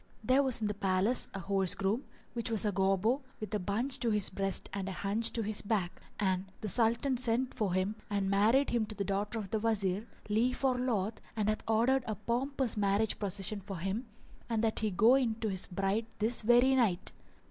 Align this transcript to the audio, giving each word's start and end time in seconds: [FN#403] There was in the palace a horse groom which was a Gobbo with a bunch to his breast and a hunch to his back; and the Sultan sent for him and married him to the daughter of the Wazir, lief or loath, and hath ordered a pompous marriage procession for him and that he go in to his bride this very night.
[FN#403] 0.01 0.27
There 0.29 0.41
was 0.41 0.61
in 0.61 0.65
the 0.67 0.73
palace 0.73 1.27
a 1.35 1.39
horse 1.41 1.75
groom 1.75 2.05
which 2.33 2.49
was 2.49 2.65
a 2.65 2.71
Gobbo 2.71 3.21
with 3.39 3.53
a 3.53 3.59
bunch 3.59 3.99
to 3.99 4.09
his 4.09 4.31
breast 4.31 4.67
and 4.73 4.89
a 4.89 4.93
hunch 4.93 5.31
to 5.33 5.43
his 5.43 5.61
back; 5.61 6.01
and 6.19 6.45
the 6.61 6.69
Sultan 6.69 7.17
sent 7.17 7.53
for 7.53 7.73
him 7.75 7.95
and 8.09 8.27
married 8.27 8.71
him 8.71 8.87
to 8.87 8.95
the 8.95 9.03
daughter 9.03 9.37
of 9.37 9.51
the 9.51 9.59
Wazir, 9.59 10.07
lief 10.27 10.63
or 10.63 10.75
loath, 10.75 11.21
and 11.35 11.49
hath 11.49 11.61
ordered 11.67 12.03
a 12.07 12.15
pompous 12.15 12.75
marriage 12.75 13.19
procession 13.19 13.61
for 13.61 13.77
him 13.77 14.07
and 14.49 14.63
that 14.63 14.79
he 14.79 14.89
go 14.89 15.13
in 15.13 15.35
to 15.35 15.49
his 15.51 15.67
bride 15.67 16.07
this 16.17 16.41
very 16.41 16.73
night. 16.75 17.11